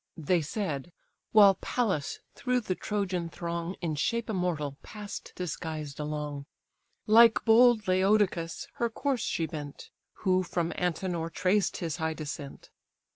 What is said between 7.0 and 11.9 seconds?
Like bold Laodocus, her course she bent, Who from Antenor traced